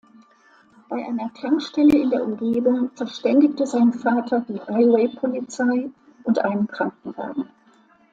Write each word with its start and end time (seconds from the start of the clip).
Bei 0.89 0.95
einer 0.95 1.31
Tankstelle 1.31 1.95
in 1.95 2.09
der 2.09 2.23
Umgebung 2.25 2.89
verständigte 2.95 3.67
sein 3.67 3.93
Vater 3.93 4.43
die 4.49 4.59
Highway-Polizei 4.59 5.91
und 6.23 6.39
einen 6.39 6.65
Krankenwagen. 6.67 7.47